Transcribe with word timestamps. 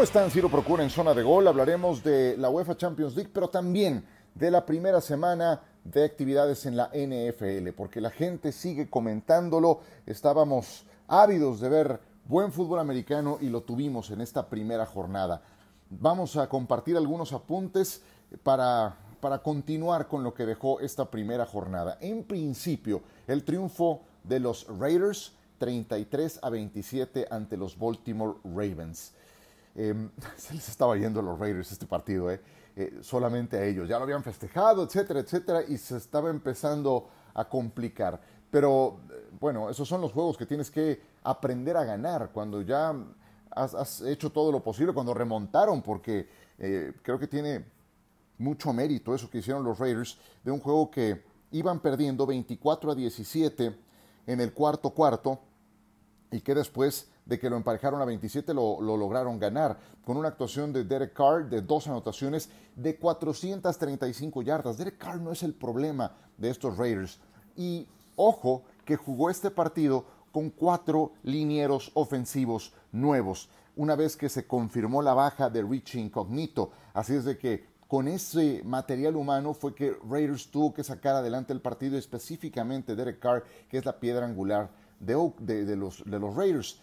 ¿Cómo 0.00 0.06
están? 0.06 0.30
Ciro 0.30 0.48
Procura 0.48 0.82
en 0.82 0.88
zona 0.88 1.12
de 1.12 1.22
gol. 1.22 1.46
Hablaremos 1.46 2.02
de 2.02 2.34
la 2.38 2.48
UEFA 2.48 2.74
Champions 2.74 3.14
League, 3.14 3.30
pero 3.34 3.50
también 3.50 4.02
de 4.34 4.50
la 4.50 4.64
primera 4.64 4.98
semana 5.02 5.60
de 5.84 6.06
actividades 6.06 6.64
en 6.64 6.74
la 6.74 6.86
NFL, 6.86 7.68
porque 7.76 8.00
la 8.00 8.08
gente 8.08 8.50
sigue 8.50 8.88
comentándolo. 8.88 9.80
Estábamos 10.06 10.86
ávidos 11.06 11.60
de 11.60 11.68
ver 11.68 12.00
buen 12.24 12.50
fútbol 12.50 12.78
americano 12.78 13.36
y 13.42 13.50
lo 13.50 13.60
tuvimos 13.60 14.10
en 14.10 14.22
esta 14.22 14.48
primera 14.48 14.86
jornada. 14.86 15.42
Vamos 15.90 16.34
a 16.38 16.48
compartir 16.48 16.96
algunos 16.96 17.34
apuntes 17.34 18.00
para, 18.42 18.96
para 19.20 19.40
continuar 19.40 20.08
con 20.08 20.24
lo 20.24 20.32
que 20.32 20.46
dejó 20.46 20.80
esta 20.80 21.10
primera 21.10 21.44
jornada. 21.44 21.98
En 22.00 22.24
principio, 22.24 23.02
el 23.26 23.44
triunfo 23.44 24.00
de 24.24 24.40
los 24.40 24.66
Raiders 24.78 25.34
33 25.58 26.38
a 26.40 26.48
27 26.48 27.26
ante 27.30 27.58
los 27.58 27.78
Baltimore 27.78 28.38
Ravens. 28.44 29.12
Em, 29.74 30.10
se 30.36 30.54
les 30.54 30.68
estaba 30.68 30.96
yendo 30.96 31.20
a 31.20 31.22
los 31.22 31.38
Raiders 31.38 31.72
este 31.72 31.86
partido, 31.86 32.30
eh, 32.30 32.40
eh, 32.76 32.98
solamente 33.02 33.56
a 33.56 33.64
ellos. 33.64 33.88
Ya 33.88 33.98
lo 33.98 34.04
habían 34.04 34.22
festejado, 34.22 34.84
etcétera, 34.84 35.20
etcétera, 35.20 35.62
y 35.66 35.76
se 35.78 35.96
estaba 35.96 36.30
empezando 36.30 37.08
a 37.34 37.48
complicar. 37.48 38.20
Pero 38.50 39.00
eh, 39.10 39.28
bueno, 39.38 39.70
esos 39.70 39.88
son 39.88 40.00
los 40.00 40.12
juegos 40.12 40.36
que 40.36 40.46
tienes 40.46 40.70
que 40.70 41.00
aprender 41.22 41.76
a 41.76 41.84
ganar 41.84 42.30
cuando 42.32 42.62
ya 42.62 42.94
has, 43.50 44.00
hecho 44.02 44.30
todo 44.30 44.52
lo 44.52 44.62
posible, 44.62 44.92
cuando 44.92 45.12
remontaron, 45.12 45.82
porque 45.82 46.28
creo 47.02 47.18
que 47.18 47.26
tiene 47.26 47.64
mucho 48.36 48.70
mérito 48.72 49.14
eso 49.14 49.30
que 49.30 49.38
hicieron 49.38 49.64
los 49.64 49.78
Raiders 49.78 50.18
de 50.44 50.50
un 50.50 50.60
juego 50.60 50.90
que 50.90 51.24
iban 51.52 51.80
perdiendo 51.80 52.26
24 52.26 52.92
a 52.92 52.94
17 52.94 53.78
en 54.26 54.40
el 54.40 54.52
cuarto 54.52 54.90
cuarto 54.90 55.40
y 56.30 56.40
que 56.40 56.54
después 56.54 57.10
de 57.24 57.38
que 57.38 57.48
lo 57.48 57.56
emparejaron 57.56 58.00
a 58.00 58.04
27 58.04 58.52
lo, 58.54 58.80
lograron 58.80 59.38
ganar 59.38 59.78
con 60.04 60.16
una 60.16 60.28
actuación 60.28 60.72
de 60.72 60.84
Derek 60.84 61.12
Carr 61.12 61.48
de 61.48 61.60
dos 61.60 61.86
anotaciones 61.86 62.50
de 62.74 62.96
435 62.96 64.42
yardas. 64.42 64.76
Derek 64.76 64.98
Carr 64.98 65.20
no 65.20 65.32
es 65.32 65.42
el 65.42 65.54
problema 65.54 66.12
de 66.36 66.50
estos 66.50 66.76
Raiders. 66.76 67.20
Y 67.56 67.86
ojo 68.16 68.64
que 68.84 68.96
jugó 68.96 69.30
este 69.30 69.50
partido 69.50 70.04
con 70.32 70.50
cuatro 70.50 71.12
linieros 71.22 71.90
ofensivos 71.94 72.72
nuevos, 72.92 73.48
una 73.76 73.96
vez 73.96 74.16
que 74.16 74.28
se 74.28 74.46
confirmó 74.46 75.02
la 75.02 75.14
baja 75.14 75.50
de 75.50 75.62
Richie 75.62 76.00
Incognito. 76.00 76.70
Así 76.94 77.14
es 77.14 77.24
de 77.24 77.38
que 77.38 77.64
con 77.86 78.06
ese 78.06 78.62
material 78.64 79.16
humano 79.16 79.52
fue 79.52 79.74
que 79.74 79.96
Raiders 80.08 80.50
tuvo 80.50 80.72
que 80.72 80.84
sacar 80.84 81.16
adelante 81.16 81.52
el 81.52 81.60
partido, 81.60 81.98
específicamente 81.98 82.94
Derek 82.94 83.18
Carr, 83.18 83.44
que 83.68 83.78
es 83.78 83.84
la 83.84 83.98
piedra 83.98 84.26
angular 84.26 84.70
de, 85.00 85.64
de 85.64 85.76
los 85.76 86.36
Raiders 86.36 86.80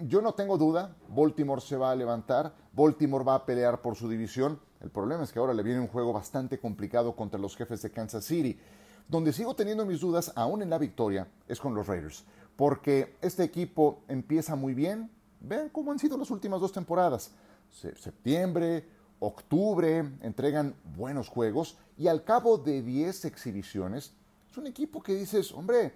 yo 0.00 0.20
no 0.20 0.34
tengo 0.34 0.58
duda, 0.58 0.96
Baltimore 1.08 1.60
se 1.60 1.76
va 1.76 1.92
a 1.92 1.96
levantar, 1.96 2.52
Baltimore 2.72 3.24
va 3.24 3.36
a 3.36 3.46
pelear 3.46 3.80
por 3.80 3.94
su 3.94 4.08
división. 4.08 4.58
El 4.80 4.90
problema 4.90 5.24
es 5.24 5.32
que 5.32 5.38
ahora 5.38 5.54
le 5.54 5.62
viene 5.62 5.80
un 5.80 5.88
juego 5.88 6.12
bastante 6.12 6.58
complicado 6.58 7.14
contra 7.14 7.38
los 7.38 7.56
jefes 7.56 7.82
de 7.82 7.90
Kansas 7.90 8.24
City. 8.24 8.58
Donde 9.06 9.32
sigo 9.32 9.54
teniendo 9.54 9.86
mis 9.86 10.00
dudas, 10.00 10.32
aún 10.34 10.62
en 10.62 10.70
la 10.70 10.78
victoria, 10.78 11.28
es 11.46 11.60
con 11.60 11.74
los 11.74 11.86
Raiders. 11.86 12.24
Porque 12.56 13.16
este 13.22 13.44
equipo 13.44 14.00
empieza 14.08 14.56
muy 14.56 14.74
bien. 14.74 15.10
Ven 15.40 15.68
cómo 15.68 15.92
han 15.92 15.98
sido 15.98 16.18
las 16.18 16.30
últimas 16.30 16.60
dos 16.60 16.72
temporadas. 16.72 17.30
Septiembre, 17.70 18.84
octubre, 19.20 19.98
entregan 20.22 20.74
buenos 20.96 21.28
juegos. 21.28 21.78
Y 21.96 22.08
al 22.08 22.24
cabo 22.24 22.58
de 22.58 22.82
10 22.82 23.26
exhibiciones, 23.26 24.12
es 24.50 24.58
un 24.58 24.66
equipo 24.66 25.02
que 25.02 25.14
dices, 25.14 25.52
hombre, 25.52 25.92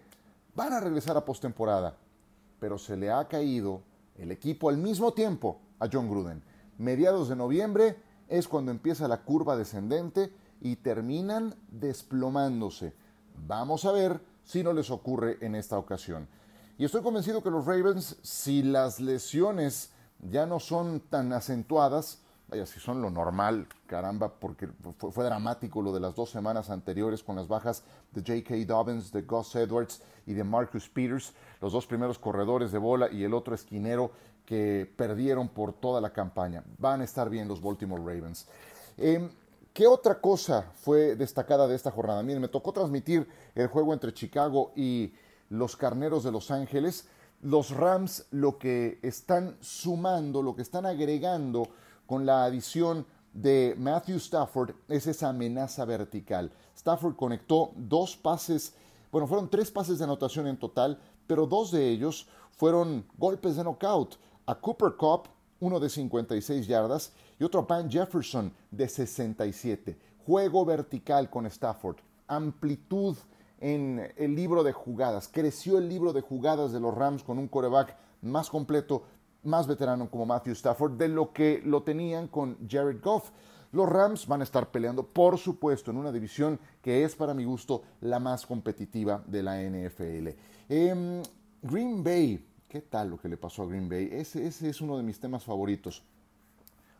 van 0.54 0.72
a 0.72 0.80
regresar 0.80 1.16
a 1.16 1.24
postemporada 1.24 1.96
pero 2.62 2.78
se 2.78 2.96
le 2.96 3.10
ha 3.10 3.26
caído 3.26 3.82
el 4.14 4.30
equipo 4.30 4.68
al 4.68 4.76
mismo 4.76 5.14
tiempo 5.14 5.60
a 5.80 5.88
John 5.92 6.08
Gruden. 6.08 6.44
Mediados 6.78 7.28
de 7.28 7.34
noviembre 7.34 7.96
es 8.28 8.46
cuando 8.46 8.70
empieza 8.70 9.08
la 9.08 9.22
curva 9.22 9.56
descendente 9.56 10.32
y 10.60 10.76
terminan 10.76 11.56
desplomándose. 11.72 12.94
Vamos 13.48 13.84
a 13.84 13.90
ver 13.90 14.20
si 14.44 14.62
no 14.62 14.72
les 14.72 14.92
ocurre 14.92 15.38
en 15.40 15.56
esta 15.56 15.76
ocasión. 15.76 16.28
Y 16.78 16.84
estoy 16.84 17.02
convencido 17.02 17.42
que 17.42 17.50
los 17.50 17.66
Ravens, 17.66 18.16
si 18.22 18.62
las 18.62 19.00
lesiones 19.00 19.90
ya 20.20 20.46
no 20.46 20.60
son 20.60 21.00
tan 21.00 21.32
acentuadas, 21.32 22.21
vaya, 22.52 22.66
si 22.66 22.80
son 22.80 23.00
lo 23.00 23.08
normal, 23.08 23.66
caramba, 23.86 24.28
porque 24.28 24.68
fue, 24.98 25.24
dramático 25.24 25.80
lo 25.80 25.90
de 25.90 26.00
las 26.00 26.14
dos 26.14 26.28
semanas 26.28 26.68
anteriores 26.68 27.22
con 27.22 27.34
las 27.34 27.48
bajas 27.48 27.82
de 28.10 28.20
J.K. 28.20 28.66
Dobbins, 28.66 29.10
de 29.10 29.22
Gus 29.22 29.56
Edwards 29.56 30.02
y 30.26 30.34
de 30.34 30.44
Marcus 30.44 30.86
Peters, 30.90 31.32
los 31.62 31.72
dos 31.72 31.86
primeros 31.86 32.18
corredores 32.18 32.70
de 32.70 32.76
bola 32.76 33.10
y 33.10 33.24
el 33.24 33.32
otro 33.32 33.54
esquinero 33.54 34.10
que 34.44 34.86
perdieron 34.98 35.48
por 35.48 35.72
toda 35.72 35.98
la 36.02 36.12
campaña. 36.12 36.62
Van 36.76 37.00
a 37.00 37.04
estar 37.04 37.30
bien 37.30 37.48
los 37.48 37.62
Baltimore 37.62 38.02
Ravens. 38.02 38.46
Em, 38.98 39.30
¿Qué 39.72 39.86
otra 39.86 40.20
cosa 40.20 40.70
fue 40.82 41.16
destacada 41.16 41.66
de 41.66 41.74
esta 41.74 41.90
jornada? 41.90 42.22
Miren, 42.22 42.42
me 42.42 42.48
tocó 42.48 42.74
transmitir 42.74 43.26
el 43.54 43.68
juego 43.68 43.94
entre 43.94 44.12
Chicago 44.12 44.72
y 44.76 45.14
los 45.48 45.74
Carneros 45.74 46.22
de 46.22 46.32
Los 46.32 46.50
Ángeles. 46.50 47.08
Los 47.40 47.70
Rams 47.70 48.26
lo 48.30 48.58
que 48.58 48.98
están 49.00 49.56
sumando, 49.60 50.42
lo 50.42 50.54
que 50.54 50.60
están 50.60 50.84
agregando 50.84 51.70
con 52.06 52.26
la 52.26 52.44
adición 52.44 53.06
de 53.32 53.74
Matthew 53.78 54.16
Stafford 54.16 54.74
es 54.88 55.06
esa 55.06 55.30
amenaza 55.30 55.84
vertical. 55.84 56.52
Stafford 56.76 57.16
conectó 57.16 57.72
dos 57.76 58.16
pases, 58.16 58.74
bueno, 59.10 59.26
fueron 59.26 59.48
tres 59.48 59.70
pases 59.70 59.98
de 59.98 60.04
anotación 60.04 60.46
en 60.46 60.58
total, 60.58 60.98
pero 61.26 61.46
dos 61.46 61.70
de 61.70 61.88
ellos 61.88 62.28
fueron 62.52 63.04
golpes 63.16 63.56
de 63.56 63.64
knockout. 63.64 64.16
A 64.46 64.54
Cooper 64.56 64.94
Cup, 64.96 65.28
uno 65.60 65.78
de 65.78 65.88
56 65.88 66.66
yardas, 66.66 67.12
y 67.38 67.44
otro 67.44 67.60
a 67.60 67.64
Van 67.64 67.90
Jefferson 67.90 68.52
de 68.70 68.88
67. 68.88 69.98
Juego 70.26 70.64
vertical 70.64 71.30
con 71.30 71.46
Stafford. 71.46 71.96
Amplitud 72.26 73.16
en 73.60 74.12
el 74.16 74.34
libro 74.34 74.64
de 74.64 74.72
jugadas. 74.72 75.28
Creció 75.28 75.78
el 75.78 75.88
libro 75.88 76.12
de 76.12 76.20
jugadas 76.20 76.72
de 76.72 76.80
los 76.80 76.94
Rams 76.94 77.22
con 77.22 77.38
un 77.38 77.48
coreback 77.48 77.96
más 78.20 78.50
completo, 78.50 79.04
más 79.44 79.66
veterano 79.66 80.10
como 80.10 80.26
Matthew 80.26 80.52
Stafford 80.52 80.92
de 80.92 81.08
lo 81.08 81.32
que 81.32 81.62
lo 81.64 81.82
tenían 81.82 82.28
con 82.28 82.56
Jared 82.68 83.00
Goff. 83.02 83.30
Los 83.72 83.88
Rams 83.88 84.26
van 84.26 84.42
a 84.42 84.44
estar 84.44 84.70
peleando, 84.70 85.02
por 85.02 85.38
supuesto, 85.38 85.90
en 85.90 85.96
una 85.96 86.12
división 86.12 86.60
que 86.82 87.04
es 87.04 87.16
para 87.16 87.32
mi 87.32 87.44
gusto 87.44 87.82
la 88.02 88.20
más 88.20 88.46
competitiva 88.46 89.22
de 89.26 89.42
la 89.42 89.62
NFL. 89.62 90.28
Em, 90.68 91.22
Green 91.62 92.04
Bay, 92.04 92.44
¿qué 92.68 92.82
tal 92.82 93.10
lo 93.10 93.18
que 93.18 93.28
le 93.28 93.38
pasó 93.38 93.62
a 93.62 93.66
Green 93.66 93.88
Bay? 93.88 94.10
Ese, 94.12 94.46
es 94.46 94.80
uno 94.80 94.96
de 94.98 95.02
mis 95.02 95.18
temas 95.18 95.44
favoritos. 95.44 96.02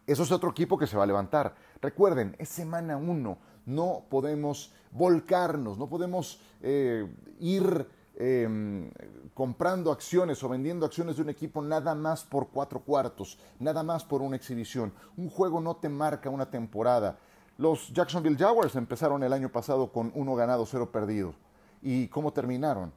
Eso 0.07 0.23
es 0.23 0.33
otro 0.33 0.51
equipo 0.51 0.79
que 0.79 0.87
se 0.87 0.97
va 0.97 1.05
a 1.05 1.07
levantar. 1.07 1.55
Recuerden, 1.81 2.35
es 2.39 2.49
semana 2.49 2.97
uno. 2.97 3.39
No 3.67 4.05
podemos 4.09 4.73
volcarnos, 4.91 5.79
no 5.79 5.89
podemos 5.89 6.41
eh, 6.63 7.07
ir 7.39 7.87
Em, 8.17 8.91
comprando 9.33 9.91
acciones 9.91 10.43
o 10.45 10.49
vendiendo 10.49 10.85
acciones 10.85 11.17
de 11.17 11.23
un 11.23 11.31
equipo 11.31 11.63
nada 11.63 11.95
más 11.95 12.25
por 12.25 12.49
cuatro 12.49 12.81
cuartos, 12.81 13.39
nada 13.59 13.83
más 13.83 14.05
por 14.05 14.21
una 14.21 14.37
exhibición. 14.37 14.93
Un 15.17 15.31
juego 15.31 15.61
no 15.61 15.77
te 15.77 15.89
marca 15.89 16.29
una 16.29 16.51
temporada. 16.51 17.19
Los 17.57 17.93
Jacksonville 17.93 18.37
Jaguars 18.37 18.77
empezaron 18.77 19.23
el 19.23 19.33
año 19.33 19.51
pasado 19.51 19.91
con 19.91 20.13
uno 20.15 20.35
ganado, 20.35 20.67
cero 20.67 20.91
perdido. 20.93 21.35
¿Y 21.81 22.09
cómo 22.09 22.33
terminaron? 22.33 22.93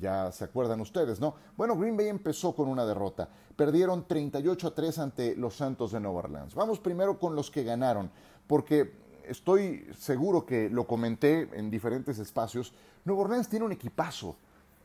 Ya 0.00 0.32
se 0.32 0.44
acuerdan 0.44 0.80
ustedes, 0.80 1.20
¿no? 1.20 1.34
Bueno, 1.56 1.76
Green 1.76 1.96
Bay 1.96 2.08
empezó 2.08 2.54
con 2.54 2.68
una 2.68 2.84
derrota. 2.84 3.28
Perdieron 3.54 4.08
38 4.08 4.68
a 4.68 4.74
3 4.74 4.98
ante 4.98 5.36
los 5.36 5.56
Santos 5.56 5.92
de 5.92 6.00
Nueva 6.00 6.20
Orleans. 6.20 6.54
Vamos 6.54 6.80
primero 6.80 7.18
con 7.18 7.36
los 7.36 7.50
que 7.50 7.62
ganaron, 7.62 8.10
porque 8.46 8.92
estoy 9.26 9.86
seguro 9.98 10.44
que 10.44 10.68
lo 10.68 10.86
comenté 10.86 11.48
en 11.52 11.70
diferentes 11.70 12.18
espacios, 12.18 12.72
Nuevo 13.04 13.22
Orleans 13.22 13.48
tiene 13.48 13.64
un 13.64 13.72
equipazo, 13.72 14.36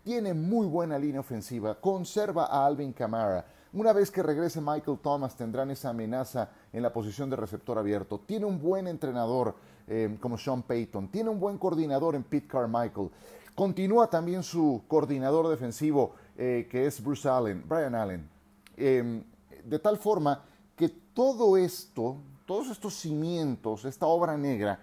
tiene 0.04 0.34
muy 0.34 0.68
buena 0.68 0.98
línea 0.98 1.20
ofensiva, 1.20 1.76
conserva 1.80 2.46
a 2.46 2.66
Alvin 2.66 2.94
Kamara. 2.94 3.46
Una 3.74 3.94
vez 3.94 4.10
que 4.10 4.24
regrese 4.24 4.62
Michael 4.62 5.00
Thomas 5.02 5.36
tendrán 5.36 5.70
esa 5.72 5.90
amenaza 5.90 6.50
en 6.72 6.82
la 6.82 6.94
posición 6.94 7.30
de 7.30 7.36
receptor 7.36 7.78
abierto. 7.78 8.20
Tiene 8.26 8.46
un 8.46 8.60
buen 8.60 8.88
entrenador 8.88 9.56
eh, 9.88 10.18
como 10.20 10.38
Sean 10.38 10.64
Payton, 10.64 11.10
tiene 11.10 11.30
un 11.30 11.40
buen 11.40 11.58
coordinador 11.58 12.16
en 12.16 12.24
Pete 12.24 12.48
Carmichael. 12.48 13.10
Continúa 13.54 14.10
también 14.10 14.44
su 14.44 14.84
coordinador 14.88 15.48
defensivo 15.50 16.14
eh, 16.38 16.68
que 16.70 16.86
es 16.86 17.04
Bruce 17.04 17.28
Allen, 17.28 17.64
Brian 17.68 17.96
Allen. 17.96 18.30
Em, 18.76 19.24
de 19.64 19.80
tal 19.80 19.98
forma 19.98 20.44
que 20.76 20.90
todo 20.90 21.58
esto, 21.58 22.18
todos 22.48 22.70
estos 22.70 22.96
cimientos, 22.96 23.86
esta 23.86 24.08
obra 24.08 24.36
negra, 24.38 24.80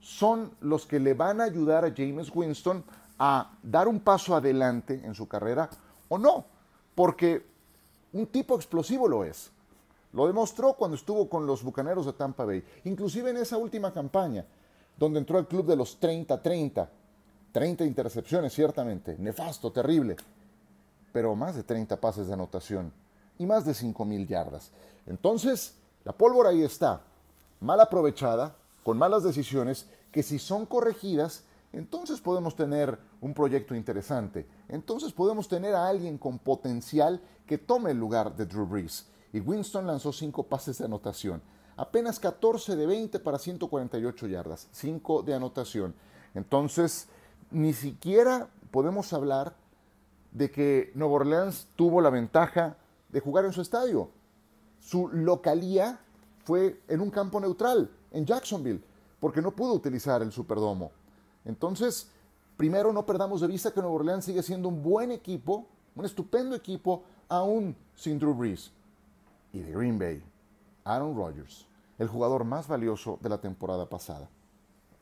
son 0.00 0.50
los 0.60 0.84
que 0.84 1.00
le 1.00 1.14
van 1.14 1.40
a 1.40 1.44
ayudar 1.44 1.84
a 1.84 1.94
James 1.96 2.30
Winston 2.34 2.84
a 3.18 3.56
dar 3.62 3.88
un 3.88 4.00
paso 4.00 4.36
adelante 4.36 5.00
en 5.02 5.14
su 5.14 5.26
carrera 5.26 5.70
o 6.08 6.18
no, 6.18 6.44
porque 6.94 7.46
un 8.12 8.26
tipo 8.26 8.56
explosivo 8.56 9.08
lo 9.08 9.24
es. 9.24 9.50
Lo 10.12 10.26
demostró 10.26 10.74
cuando 10.74 10.96
estuvo 10.96 11.28
con 11.28 11.46
los 11.46 11.62
Bucaneros 11.62 12.06
de 12.06 12.12
Tampa 12.12 12.44
Bay, 12.44 12.62
inclusive 12.84 13.30
en 13.30 13.38
esa 13.38 13.56
última 13.56 13.92
campaña, 13.92 14.44
donde 14.98 15.20
entró 15.20 15.38
al 15.38 15.48
club 15.48 15.66
de 15.66 15.76
los 15.76 16.00
30-30. 16.00 16.88
30 17.52 17.84
intercepciones, 17.84 18.52
ciertamente, 18.52 19.16
nefasto, 19.16 19.70
terrible, 19.70 20.16
pero 21.12 21.36
más 21.36 21.54
de 21.54 21.62
30 21.62 22.00
pases 22.00 22.26
de 22.26 22.32
anotación 22.32 22.92
y 23.38 23.46
más 23.46 23.64
de 23.64 23.74
5 23.74 24.04
mil 24.04 24.26
yardas. 24.26 24.72
Entonces, 25.06 25.76
la 26.04 26.12
pólvora 26.12 26.50
ahí 26.50 26.62
está, 26.62 27.02
mal 27.60 27.80
aprovechada, 27.80 28.56
con 28.82 28.98
malas 28.98 29.22
decisiones, 29.22 29.88
que 30.12 30.22
si 30.22 30.38
son 30.38 30.66
corregidas, 30.66 31.44
entonces 31.72 32.20
podemos 32.20 32.54
tener 32.54 32.98
un 33.20 33.34
proyecto 33.34 33.74
interesante. 33.74 34.46
Entonces 34.68 35.12
podemos 35.12 35.48
tener 35.48 35.74
a 35.74 35.88
alguien 35.88 36.18
con 36.18 36.38
potencial 36.38 37.20
que 37.46 37.58
tome 37.58 37.90
el 37.90 37.98
lugar 37.98 38.36
de 38.36 38.46
Drew 38.46 38.66
Brees. 38.66 39.06
Y 39.32 39.40
Winston 39.40 39.86
lanzó 39.86 40.12
cinco 40.12 40.44
pases 40.44 40.78
de 40.78 40.84
anotación. 40.84 41.42
Apenas 41.76 42.20
14 42.20 42.76
de 42.76 42.86
20 42.86 43.18
para 43.18 43.38
148 43.38 44.26
yardas. 44.28 44.68
5 44.70 45.22
de 45.22 45.34
anotación. 45.34 45.94
Entonces, 46.34 47.08
ni 47.50 47.72
siquiera 47.72 48.48
podemos 48.70 49.12
hablar 49.12 49.56
de 50.30 50.50
que 50.50 50.92
Nueva 50.94 51.14
Orleans 51.14 51.66
tuvo 51.74 52.00
la 52.00 52.10
ventaja 52.10 52.76
de 53.08 53.20
jugar 53.20 53.44
en 53.44 53.52
su 53.52 53.60
estadio. 53.60 54.10
Su 54.84 55.08
localía 55.08 55.98
fue 56.44 56.82
en 56.88 57.00
un 57.00 57.10
campo 57.10 57.40
neutral, 57.40 57.90
en 58.10 58.26
Jacksonville, 58.26 58.84
porque 59.18 59.40
no 59.40 59.56
pudo 59.56 59.72
utilizar 59.72 60.20
el 60.20 60.30
Superdomo. 60.30 60.92
Entonces, 61.46 62.10
primero 62.58 62.92
no 62.92 63.06
perdamos 63.06 63.40
de 63.40 63.46
vista 63.46 63.70
que 63.70 63.80
Nueva 63.80 63.96
Orleans 63.96 64.26
sigue 64.26 64.42
siendo 64.42 64.68
un 64.68 64.82
buen 64.82 65.10
equipo, 65.10 65.66
un 65.96 66.04
estupendo 66.04 66.54
equipo, 66.54 67.02
aún 67.30 67.74
sin 67.94 68.18
Drew 68.18 68.34
Brees. 68.34 68.72
Y 69.54 69.60
de 69.60 69.72
Green 69.72 69.98
Bay, 69.98 70.22
Aaron 70.84 71.16
Rodgers, 71.16 71.66
el 71.98 72.08
jugador 72.08 72.44
más 72.44 72.68
valioso 72.68 73.18
de 73.22 73.30
la 73.30 73.40
temporada 73.40 73.88
pasada. 73.88 74.28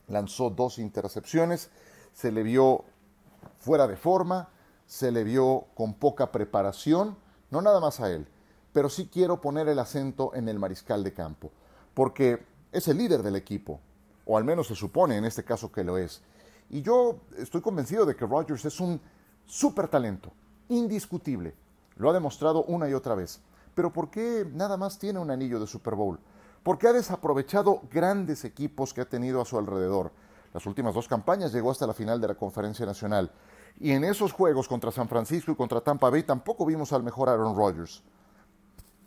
Lanzó 0.06 0.50
dos 0.50 0.78
intercepciones, 0.78 1.70
se 2.12 2.30
le 2.30 2.44
vio 2.44 2.84
fuera 3.58 3.88
de 3.88 3.96
forma, 3.96 4.48
se 4.86 5.10
le 5.10 5.24
vio 5.24 5.66
con 5.74 5.94
poca 5.94 6.30
preparación, 6.30 7.16
no 7.50 7.60
nada 7.62 7.80
más 7.80 7.98
a 7.98 8.12
él, 8.12 8.28
pero 8.72 8.88
sí 8.88 9.08
quiero 9.12 9.40
poner 9.40 9.68
el 9.68 9.78
acento 9.78 10.34
en 10.34 10.48
el 10.48 10.58
mariscal 10.58 11.04
de 11.04 11.12
campo, 11.12 11.50
porque 11.94 12.44
es 12.72 12.88
el 12.88 12.98
líder 12.98 13.22
del 13.22 13.36
equipo, 13.36 13.80
o 14.24 14.36
al 14.36 14.44
menos 14.44 14.68
se 14.68 14.74
supone 14.74 15.16
en 15.16 15.24
este 15.24 15.44
caso 15.44 15.70
que 15.70 15.84
lo 15.84 15.98
es. 15.98 16.22
Y 16.70 16.82
yo 16.82 17.20
estoy 17.36 17.60
convencido 17.60 18.06
de 18.06 18.16
que 18.16 18.26
Rodgers 18.26 18.64
es 18.64 18.80
un 18.80 19.00
súper 19.46 19.88
talento, 19.88 20.32
indiscutible, 20.68 21.54
lo 21.96 22.10
ha 22.10 22.14
demostrado 22.14 22.64
una 22.64 22.88
y 22.88 22.94
otra 22.94 23.14
vez. 23.14 23.40
Pero 23.74 23.92
¿por 23.92 24.10
qué 24.10 24.46
nada 24.52 24.76
más 24.76 24.98
tiene 24.98 25.18
un 25.18 25.30
anillo 25.30 25.60
de 25.60 25.66
Super 25.66 25.94
Bowl? 25.94 26.18
Porque 26.62 26.88
ha 26.88 26.92
desaprovechado 26.92 27.82
grandes 27.90 28.44
equipos 28.44 28.92
que 28.92 29.00
ha 29.00 29.08
tenido 29.08 29.40
a 29.40 29.44
su 29.44 29.58
alrededor. 29.58 30.12
Las 30.52 30.66
últimas 30.66 30.94
dos 30.94 31.08
campañas 31.08 31.52
llegó 31.52 31.70
hasta 31.70 31.86
la 31.86 31.94
final 31.94 32.20
de 32.20 32.28
la 32.28 32.34
Conferencia 32.34 32.84
Nacional. 32.84 33.32
Y 33.80 33.92
en 33.92 34.04
esos 34.04 34.32
juegos 34.32 34.68
contra 34.68 34.92
San 34.92 35.08
Francisco 35.08 35.50
y 35.50 35.56
contra 35.56 35.80
Tampa 35.80 36.10
Bay 36.10 36.22
tampoco 36.22 36.66
vimos 36.66 36.92
al 36.92 37.02
mejor 37.02 37.28
Aaron 37.28 37.56
Rodgers. 37.56 38.02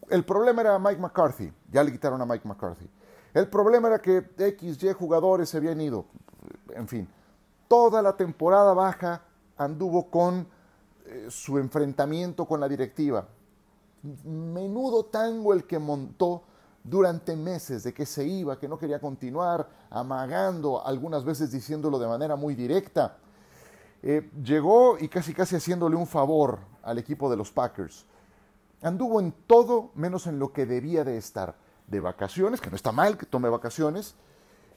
El 0.09 0.23
problema 0.23 0.61
era 0.61 0.77
Mike 0.77 1.01
McCarthy, 1.01 1.51
ya 1.71 1.83
le 1.83 1.91
quitaron 1.91 2.21
a 2.21 2.25
Mike 2.25 2.47
McCarthy. 2.47 2.89
El 3.33 3.47
problema 3.49 3.87
era 3.87 3.99
que 3.99 4.21
XY 4.37 4.93
jugadores 4.93 5.49
se 5.49 5.57
habían 5.57 5.81
ido. 5.81 6.05
En 6.73 6.87
fin, 6.87 7.07
toda 7.67 8.01
la 8.01 8.15
temporada 8.15 8.73
baja 8.73 9.21
anduvo 9.57 10.09
con 10.09 10.47
eh, 11.05 11.27
su 11.29 11.57
enfrentamiento 11.57 12.45
con 12.45 12.59
la 12.59 12.69
directiva. 12.69 13.27
Menudo 14.23 15.05
tango 15.05 15.53
el 15.53 15.65
que 15.65 15.79
montó 15.79 16.43
durante 16.83 17.35
meses 17.35 17.83
de 17.83 17.93
que 17.93 18.05
se 18.05 18.25
iba, 18.25 18.59
que 18.59 18.67
no 18.67 18.77
quería 18.77 18.99
continuar, 18.99 19.67
amagando, 19.89 20.85
algunas 20.85 21.25
veces 21.25 21.51
diciéndolo 21.51 21.97
de 21.97 22.07
manera 22.07 22.35
muy 22.35 22.53
directa. 22.53 23.17
Eh, 24.03 24.29
llegó 24.43 24.97
y 24.99 25.07
casi 25.09 25.33
casi 25.33 25.55
haciéndole 25.55 25.95
un 25.95 26.05
favor 26.05 26.59
al 26.83 26.99
equipo 26.99 27.29
de 27.29 27.37
los 27.37 27.51
Packers. 27.51 28.05
Anduvo 28.81 29.19
en 29.19 29.31
todo 29.31 29.91
menos 29.95 30.27
en 30.27 30.39
lo 30.39 30.53
que 30.53 30.65
debía 30.65 31.03
de 31.03 31.17
estar. 31.17 31.55
De 31.87 31.99
vacaciones, 31.99 32.61
que 32.61 32.69
no 32.71 32.75
está 32.75 32.91
mal 32.91 33.17
que 33.17 33.27
tome 33.27 33.47
vacaciones. 33.47 34.15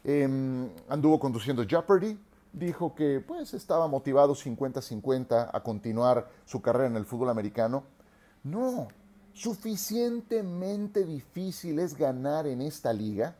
Em, 0.04 0.70
anduvo 0.88 1.18
conduciendo 1.18 1.66
Jeopardy. 1.66 2.18
Dijo 2.52 2.94
que 2.94 3.20
pues 3.26 3.54
estaba 3.54 3.88
motivado 3.88 4.34
50-50 4.34 5.50
a 5.52 5.62
continuar 5.62 6.28
su 6.44 6.60
carrera 6.60 6.88
en 6.88 6.96
el 6.96 7.04
fútbol 7.04 7.30
americano. 7.30 7.84
No, 8.42 8.88
suficientemente 9.32 11.04
difícil 11.04 11.78
es 11.78 11.96
ganar 11.96 12.46
en 12.46 12.62
esta 12.62 12.92
liga 12.92 13.36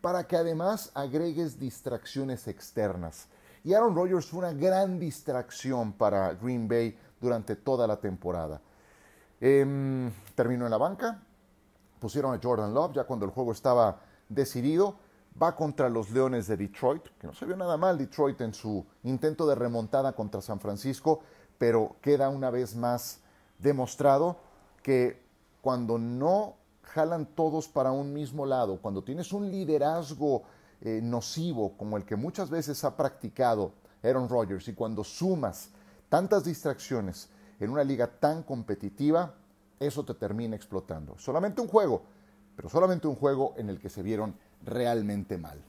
para 0.00 0.26
que 0.26 0.36
además 0.36 0.90
agregues 0.94 1.58
distracciones 1.58 2.48
externas. 2.48 3.28
Y 3.64 3.74
Aaron 3.74 3.94
Rodgers 3.94 4.26
fue 4.26 4.40
una 4.40 4.52
gran 4.52 4.98
distracción 4.98 5.92
para 5.92 6.34
Green 6.34 6.68
Bay 6.68 6.96
durante 7.20 7.56
toda 7.56 7.86
la 7.86 7.98
temporada. 7.98 8.60
Em, 9.40 10.10
terminó 10.34 10.64
en 10.64 10.70
la 10.70 10.78
banca, 10.78 11.22
pusieron 12.00 12.34
a 12.34 12.40
Jordan 12.42 12.74
Love 12.74 12.94
ya 12.94 13.04
cuando 13.04 13.24
el 13.24 13.30
juego 13.30 13.52
estaba 13.52 14.00
decidido. 14.28 14.96
Va 15.40 15.54
contra 15.54 15.88
los 15.88 16.10
Leones 16.10 16.48
de 16.48 16.56
Detroit, 16.56 17.02
que 17.18 17.28
no 17.28 17.32
se 17.32 17.46
vio 17.46 17.56
nada 17.56 17.76
mal 17.76 17.96
Detroit 17.96 18.40
en 18.40 18.52
su 18.52 18.84
intento 19.04 19.46
de 19.46 19.54
remontada 19.54 20.12
contra 20.12 20.40
San 20.40 20.58
Francisco, 20.58 21.20
pero 21.58 21.96
queda 22.00 22.28
una 22.28 22.50
vez 22.50 22.74
más 22.74 23.20
demostrado 23.58 24.36
que 24.82 25.22
cuando 25.60 25.96
no 25.96 26.54
jalan 26.82 27.26
todos 27.26 27.68
para 27.68 27.92
un 27.92 28.12
mismo 28.12 28.46
lado, 28.46 28.78
cuando 28.80 29.04
tienes 29.04 29.32
un 29.32 29.50
liderazgo 29.50 30.42
eh, 30.80 31.00
nocivo 31.02 31.76
como 31.76 31.96
el 31.96 32.04
que 32.04 32.16
muchas 32.16 32.50
veces 32.50 32.82
ha 32.84 32.96
practicado 32.96 33.72
Aaron 34.02 34.28
Rodgers 34.28 34.66
y 34.68 34.74
cuando 34.74 35.04
sumas 35.04 35.70
tantas 36.08 36.44
distracciones 36.44 37.28
en 37.60 37.70
una 37.70 37.84
liga 37.84 38.06
tan 38.06 38.42
competitiva, 38.42 39.34
eso 39.78 40.04
te 40.04 40.14
termina 40.14 40.56
explotando. 40.56 41.18
Solamente 41.18 41.60
un 41.60 41.68
juego, 41.68 42.02
pero 42.56 42.68
solamente 42.68 43.06
un 43.06 43.14
juego 43.14 43.54
en 43.56 43.68
el 43.68 43.78
que 43.78 43.88
se 43.88 44.02
vieron 44.02 44.34
realmente 44.64 45.38
mal. 45.38 45.62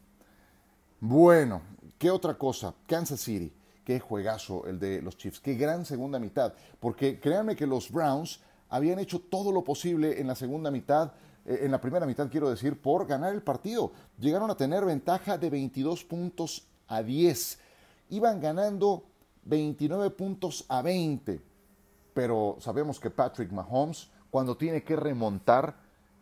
Bueno, 0.99 1.61
¿qué 1.97 2.11
otra 2.11 2.37
cosa? 2.37 2.73
Kansas 2.87 3.21
City, 3.21 3.53
qué 3.83 3.99
juegazo 3.99 4.65
el 4.65 4.79
de 4.79 5.01
los 5.01 5.17
Chiefs, 5.17 5.39
qué 5.39 5.55
gran 5.55 5.85
segunda 5.85 6.19
mitad, 6.19 6.53
porque 6.79 7.19
créanme 7.19 7.55
que 7.55 7.67
los 7.67 7.91
Browns 7.91 8.41
habían 8.69 8.99
hecho 8.99 9.19
todo 9.19 9.51
lo 9.51 9.63
posible 9.63 10.19
en 10.19 10.27
la 10.27 10.35
segunda 10.35 10.71
mitad 10.71 11.13
eh, 11.45 11.61
en 11.63 11.71
la 11.71 11.81
primera 11.81 12.05
mitad 12.05 12.29
quiero 12.29 12.49
decir, 12.49 12.79
por 12.79 13.07
ganar 13.07 13.33
el 13.33 13.41
partido. 13.41 13.91
Llegaron 14.19 14.51
a 14.51 14.55
tener 14.55 14.85
ventaja 14.85 15.37
de 15.37 15.49
22 15.49 16.03
puntos 16.03 16.67
a 16.87 17.01
10. 17.01 17.59
Iban 18.09 18.39
ganando 18.39 19.03
29 19.45 20.11
puntos 20.11 20.65
a 20.67 20.81
20. 20.81 21.41
Pero 22.13 22.57
sabemos 22.59 22.99
que 22.99 23.09
Patrick 23.09 23.51
Mahomes, 23.51 24.09
cuando 24.29 24.57
tiene 24.57 24.83
que 24.83 24.95
remontar, 24.95 25.75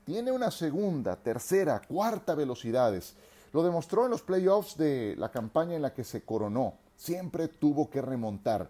tiene 0.06 0.32
una 0.32 0.52
segunda, 0.52 1.16
tercera, 1.18 1.82
cuarta 1.82 2.36
velocidades. 2.36 3.16
Lo 3.54 3.64
demostró 3.64 4.06
en 4.06 4.12
los 4.12 4.22
playoffs 4.22 4.78
de 4.78 5.16
la 5.18 5.32
campaña 5.32 5.76
en 5.76 5.82
la 5.82 5.94
que 5.94 6.04
se 6.04 6.24
coronó. 6.24 6.76
Siempre 6.96 7.48
tuvo 7.48 7.90
que 7.90 8.02
remontar. 8.02 8.70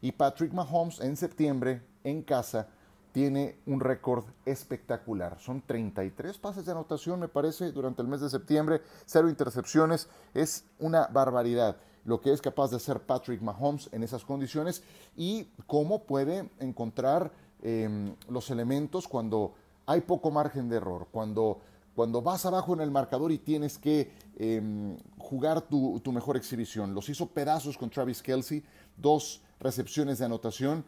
Y 0.00 0.12
Patrick 0.12 0.52
Mahomes 0.52 1.00
en 1.00 1.16
septiembre, 1.16 1.82
en 2.02 2.22
casa, 2.22 2.68
tiene 3.12 3.58
un 3.66 3.78
récord 3.80 4.24
espectacular. 4.44 5.38
Son 5.38 5.62
33 5.62 6.38
pases 6.38 6.64
de 6.64 6.72
anotación, 6.72 7.20
me 7.20 7.28
parece, 7.28 7.70
durante 7.70 8.02
el 8.02 8.08
mes 8.08 8.20
de 8.20 8.30
septiembre, 8.30 8.82
cero 9.04 9.28
intercepciones. 9.28 10.08
Es 10.34 10.64
una 10.78 11.06
barbaridad 11.06 11.76
lo 12.04 12.20
que 12.20 12.32
es 12.32 12.40
capaz 12.40 12.70
de 12.70 12.76
hacer 12.76 13.00
Patrick 13.00 13.40
Mahomes 13.40 13.88
en 13.92 14.02
esas 14.02 14.24
condiciones 14.24 14.82
y 15.16 15.48
cómo 15.66 16.04
puede 16.04 16.48
encontrar 16.58 17.32
em, 17.62 18.14
los 18.28 18.50
elementos 18.50 19.06
cuando 19.06 19.54
hay 19.86 20.00
poco 20.00 20.30
margen 20.30 20.68
de 20.68 20.76
error, 20.76 21.08
cuando, 21.10 21.60
cuando 21.94 22.22
vas 22.22 22.44
abajo 22.46 22.74
en 22.74 22.80
el 22.80 22.90
marcador 22.90 23.30
y 23.32 23.38
tienes 23.38 23.78
que 23.78 24.10
em, 24.36 24.96
jugar 25.18 25.62
tu, 25.62 26.00
tu 26.00 26.12
mejor 26.12 26.36
exhibición. 26.36 26.94
Los 26.94 27.08
hizo 27.08 27.26
pedazos 27.26 27.78
con 27.78 27.90
Travis 27.90 28.22
Kelsey, 28.22 28.64
dos 28.96 29.42
recepciones 29.60 30.18
de 30.18 30.24
anotación 30.24 30.84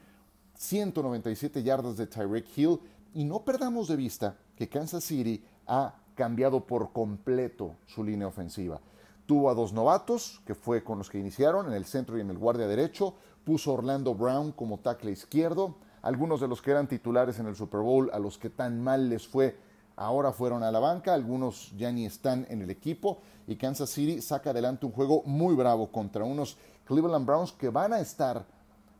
197 0.56 1.62
yardas 1.62 1.96
de 1.96 2.06
Tyreek 2.06 2.46
Hill 2.56 2.78
y 3.14 3.24
no 3.24 3.44
perdamos 3.44 3.88
de 3.88 3.96
vista 3.96 4.36
que 4.56 4.68
Kansas 4.68 5.04
City 5.04 5.42
ha 5.66 5.94
cambiado 6.14 6.64
por 6.64 6.92
completo 6.92 7.76
su 7.86 8.04
línea 8.04 8.26
ofensiva. 8.26 8.80
Tuvo 9.26 9.50
a 9.50 9.54
dos 9.54 9.72
novatos, 9.72 10.40
que 10.46 10.54
fue 10.54 10.84
con 10.84 10.98
los 10.98 11.10
que 11.10 11.18
iniciaron, 11.18 11.66
en 11.66 11.72
el 11.72 11.84
centro 11.84 12.18
y 12.18 12.20
en 12.20 12.30
el 12.30 12.38
guardia 12.38 12.66
derecho. 12.66 13.14
Puso 13.44 13.72
Orlando 13.72 14.14
Brown 14.14 14.52
como 14.52 14.78
tackle 14.78 15.10
izquierdo. 15.10 15.76
Algunos 16.02 16.40
de 16.40 16.48
los 16.48 16.60
que 16.60 16.70
eran 16.70 16.86
titulares 16.86 17.38
en 17.38 17.46
el 17.46 17.56
Super 17.56 17.80
Bowl, 17.80 18.10
a 18.12 18.18
los 18.18 18.36
que 18.36 18.50
tan 18.50 18.82
mal 18.82 19.08
les 19.08 19.26
fue, 19.26 19.56
ahora 19.96 20.32
fueron 20.32 20.62
a 20.62 20.70
la 20.70 20.80
banca. 20.80 21.14
Algunos 21.14 21.72
ya 21.76 21.90
ni 21.90 22.04
están 22.04 22.46
en 22.50 22.62
el 22.62 22.70
equipo. 22.70 23.18
Y 23.46 23.56
Kansas 23.56 23.90
City 23.90 24.20
saca 24.20 24.50
adelante 24.50 24.86
un 24.86 24.92
juego 24.92 25.22
muy 25.24 25.54
bravo 25.54 25.90
contra 25.90 26.24
unos 26.24 26.58
Cleveland 26.84 27.26
Browns 27.26 27.52
que 27.52 27.70
van 27.70 27.92
a 27.92 28.00
estar 28.00 28.44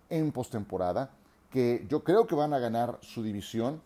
en 0.08 0.32
postemporada 0.32 1.10
que 1.54 1.86
yo 1.88 2.02
creo 2.02 2.26
que 2.26 2.34
van 2.34 2.52
a 2.52 2.58
ganar 2.58 2.98
su 3.00 3.22
división, 3.22 3.80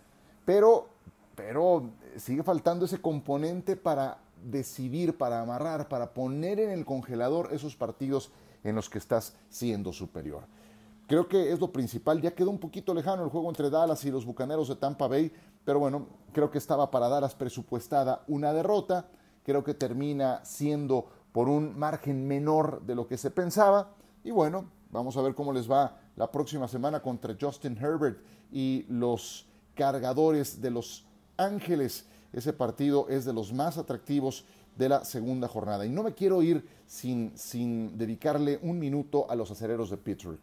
pero, 0.46 0.88
pero 1.34 1.90
sigue 2.16 2.42
faltando 2.42 2.86
ese 2.86 2.98
componente 2.98 3.76
para 3.76 4.16
decidir, 4.44 5.16
para 5.16 5.40
amarrar, 5.40 5.88
para 5.88 6.14
poner 6.14 6.60
en 6.60 6.70
el 6.70 6.84
congelador 6.84 7.50
esos 7.52 7.76
partidos 7.76 8.30
en 8.64 8.74
los 8.74 8.88
que 8.88 8.98
estás 8.98 9.36
siendo 9.48 9.92
superior. 9.92 10.44
Creo 11.06 11.26
que 11.26 11.52
es 11.52 11.58
lo 11.58 11.72
principal. 11.72 12.20
Ya 12.20 12.34
quedó 12.34 12.50
un 12.50 12.58
poquito 12.58 12.92
lejano 12.92 13.24
el 13.24 13.30
juego 13.30 13.48
entre 13.48 13.70
Dallas 13.70 14.04
y 14.04 14.10
los 14.10 14.26
Bucaneros 14.26 14.68
de 14.68 14.76
Tampa 14.76 15.08
Bay, 15.08 15.32
pero 15.64 15.78
bueno, 15.78 16.06
creo 16.32 16.50
que 16.50 16.58
estaba 16.58 16.90
para 16.90 17.08
Dallas 17.08 17.34
presupuestada 17.34 18.24
una 18.28 18.52
derrota. 18.52 19.08
Creo 19.42 19.64
que 19.64 19.72
termina 19.72 20.44
siendo 20.44 21.06
por 21.32 21.48
un 21.48 21.78
margen 21.78 22.28
menor 22.28 22.82
de 22.82 22.94
lo 22.94 23.06
que 23.06 23.16
se 23.16 23.30
pensaba. 23.30 23.94
Y 24.22 24.30
bueno, 24.30 24.70
vamos 24.90 25.16
a 25.16 25.22
ver 25.22 25.34
cómo 25.34 25.52
les 25.52 25.70
va 25.70 25.98
la 26.16 26.30
próxima 26.30 26.68
semana 26.68 27.00
contra 27.00 27.36
Justin 27.40 27.78
Herbert 27.78 28.18
y 28.52 28.84
los 28.88 29.46
cargadores 29.74 30.60
de 30.60 30.70
Los 30.70 31.06
Ángeles. 31.38 32.06
Ese 32.32 32.52
partido 32.52 33.08
es 33.08 33.24
de 33.24 33.32
los 33.32 33.52
más 33.52 33.78
atractivos 33.78 34.44
de 34.76 34.88
la 34.88 35.04
segunda 35.04 35.48
jornada. 35.48 35.84
Y 35.84 35.88
no 35.88 36.02
me 36.02 36.14
quiero 36.14 36.42
ir 36.42 36.66
sin, 36.86 37.32
sin 37.36 37.98
dedicarle 37.98 38.58
un 38.62 38.78
minuto 38.78 39.30
a 39.30 39.34
los 39.34 39.50
acereros 39.50 39.90
de 39.90 39.96
Pittsburgh, 39.96 40.38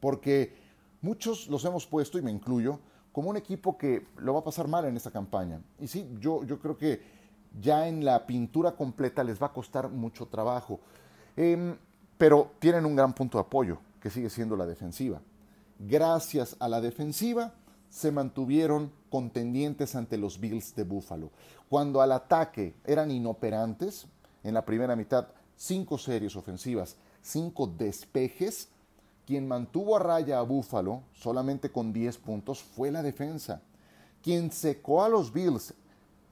porque 0.00 0.54
muchos 1.00 1.48
los 1.48 1.64
hemos 1.64 1.86
puesto, 1.86 2.18
y 2.18 2.22
me 2.22 2.30
incluyo, 2.30 2.78
como 3.12 3.30
un 3.30 3.36
equipo 3.36 3.76
que 3.78 4.06
lo 4.18 4.34
va 4.34 4.40
a 4.40 4.44
pasar 4.44 4.68
mal 4.68 4.84
en 4.84 4.96
esta 4.96 5.10
campaña. 5.10 5.60
Y 5.80 5.88
sí, 5.88 6.08
yo, 6.20 6.44
yo 6.44 6.58
creo 6.58 6.76
que 6.76 7.00
ya 7.60 7.88
en 7.88 8.04
la 8.04 8.26
pintura 8.26 8.72
completa 8.72 9.24
les 9.24 9.42
va 9.42 9.46
a 9.46 9.52
costar 9.52 9.88
mucho 9.88 10.26
trabajo. 10.26 10.80
Em, 11.36 11.76
pero 12.16 12.52
tienen 12.58 12.84
un 12.84 12.96
gran 12.96 13.14
punto 13.14 13.38
de 13.38 13.42
apoyo, 13.42 13.78
que 14.00 14.10
sigue 14.10 14.30
siendo 14.30 14.56
la 14.56 14.66
defensiva. 14.66 15.20
Gracias 15.78 16.56
a 16.58 16.68
la 16.68 16.80
defensiva 16.80 17.54
se 17.88 18.12
mantuvieron 18.12 18.92
contendientes 19.10 19.94
ante 19.94 20.18
los 20.18 20.38
Bills 20.40 20.74
de 20.74 20.84
Buffalo. 20.84 21.30
Cuando 21.68 22.00
al 22.00 22.12
ataque 22.12 22.74
eran 22.84 23.10
inoperantes, 23.10 24.06
en 24.44 24.54
la 24.54 24.64
primera 24.64 24.96
mitad 24.96 25.28
cinco 25.56 25.98
series 25.98 26.36
ofensivas, 26.36 26.96
cinco 27.20 27.66
despejes, 27.66 28.68
quien 29.26 29.46
mantuvo 29.46 29.96
a 29.96 29.98
raya 29.98 30.38
a 30.38 30.42
Buffalo 30.42 31.02
solamente 31.12 31.70
con 31.70 31.92
10 31.92 32.16
puntos 32.18 32.62
fue 32.62 32.90
la 32.90 33.02
defensa. 33.02 33.60
Quien 34.22 34.50
secó 34.50 35.04
a 35.04 35.08
los 35.08 35.32
Bills 35.32 35.74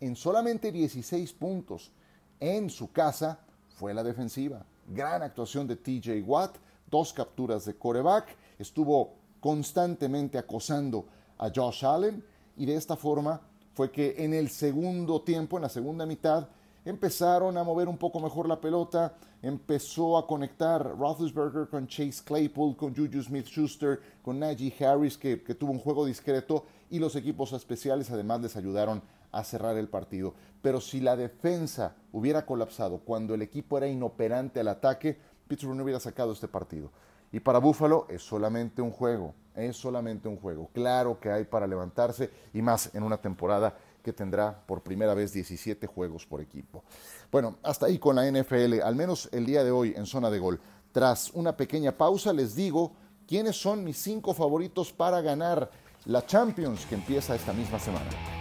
en 0.00 0.16
solamente 0.16 0.72
16 0.72 1.32
puntos 1.34 1.92
en 2.40 2.70
su 2.70 2.92
casa 2.92 3.40
fue 3.68 3.92
la 3.92 4.02
defensiva. 4.02 4.64
Gran 4.88 5.22
actuación 5.22 5.66
de 5.66 5.76
TJ 5.76 6.22
Watt, 6.22 6.56
dos 6.90 7.12
capturas 7.12 7.64
de 7.64 7.76
coreback, 7.76 8.34
estuvo 8.58 9.14
constantemente 9.40 10.38
acosando 10.38 11.06
a 11.38 11.50
Josh 11.54 11.84
Allen 11.84 12.22
y 12.56 12.66
de 12.66 12.76
esta 12.76 12.96
forma 12.96 13.40
fue 13.74 13.90
que 13.90 14.14
en 14.18 14.32
el 14.32 14.48
segundo 14.48 15.20
tiempo, 15.20 15.56
en 15.56 15.62
la 15.62 15.68
segunda 15.68 16.06
mitad, 16.06 16.48
empezaron 16.86 17.58
a 17.58 17.64
mover 17.64 17.88
un 17.88 17.98
poco 17.98 18.20
mejor 18.20 18.48
la 18.48 18.60
pelota, 18.60 19.14
empezó 19.42 20.16
a 20.16 20.26
conectar 20.26 20.96
Roethlisberger 20.96 21.68
con 21.68 21.86
Chase 21.88 22.22
Claypool, 22.24 22.76
con 22.76 22.94
Juju 22.94 23.22
Smith-Schuster, 23.22 24.00
con 24.22 24.38
Najee 24.38 24.72
Harris, 24.82 25.18
que, 25.18 25.36
tuvo 25.36 25.72
un 25.72 25.80
juego 25.80 26.06
discreto, 26.06 26.64
y 26.88 27.00
los 27.00 27.16
equipos 27.16 27.52
especiales 27.52 28.10
además 28.10 28.40
les 28.40 28.56
ayudaron 28.56 29.02
a 29.32 29.42
cerrar 29.42 29.76
el 29.76 29.88
partido. 29.88 30.34
Pero 30.62 30.80
si 30.80 31.00
la 31.00 31.16
defensa 31.16 31.96
hubiera 32.12 32.46
colapsado 32.46 32.98
cuando 32.98 33.34
el 33.34 33.42
equipo 33.42 33.76
era 33.76 33.88
inoperante 33.88 34.60
al 34.60 34.68
ataque, 34.68 35.18
Pittsburgh 35.48 35.76
no 35.76 35.82
hubiera 35.82 36.00
sacado 36.00 36.32
este 36.32 36.48
partido. 36.48 36.90
Y 37.32 37.40
para 37.40 37.58
Buffalo 37.58 38.06
es 38.08 38.22
solamente 38.22 38.80
un 38.80 38.92
juego, 38.92 39.34
es 39.56 39.76
solamente 39.76 40.28
un 40.28 40.36
juego. 40.36 40.70
Claro 40.72 41.18
que 41.18 41.30
hay 41.30 41.44
para 41.44 41.66
levantarse 41.66 42.30
y 42.52 42.62
más 42.62 42.94
en 42.94 43.02
una 43.02 43.16
temporada 43.16 43.76
que 44.02 44.12
tendrá 44.12 44.56
por 44.66 44.82
primera 44.82 45.14
vez 45.14 45.32
17 45.32 45.86
juegos 45.86 46.26
por 46.26 46.40
equipo. 46.40 46.84
Bueno, 47.32 47.56
hasta 47.62 47.86
ahí 47.86 47.98
con 47.98 48.16
la 48.16 48.30
NFL, 48.30 48.80
al 48.82 48.94
menos 48.94 49.28
el 49.32 49.44
día 49.46 49.64
de 49.64 49.72
hoy 49.72 49.94
en 49.96 50.06
zona 50.06 50.30
de 50.30 50.38
gol. 50.38 50.60
Tras 50.92 51.30
una 51.32 51.56
pequeña 51.56 51.92
pausa 51.92 52.32
les 52.32 52.54
digo 52.54 52.92
quiénes 53.26 53.60
son 53.60 53.82
mis 53.82 53.96
cinco 53.96 54.32
favoritos 54.32 54.92
para 54.92 55.20
ganar 55.20 55.70
la 56.04 56.24
Champions 56.24 56.86
que 56.86 56.94
empieza 56.94 57.34
esta 57.34 57.52
misma 57.52 57.80
semana. 57.80 58.35